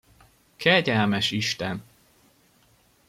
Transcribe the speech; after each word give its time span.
Kegyelmes 0.55 1.31
isten! 1.31 1.83